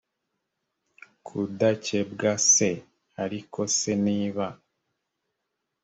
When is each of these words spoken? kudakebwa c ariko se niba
kudakebwa 1.25 2.31
c 2.51 2.53
ariko 3.23 3.59
se 3.77 3.91
niba 4.05 4.45